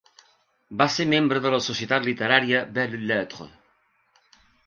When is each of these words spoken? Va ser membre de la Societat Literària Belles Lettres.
Va 0.81 0.87
ser 0.93 1.05
membre 1.11 1.41
de 1.43 1.51
la 1.57 1.59
Societat 1.65 2.09
Literària 2.09 2.63
Belles 2.79 3.05
Lettres. 3.13 4.43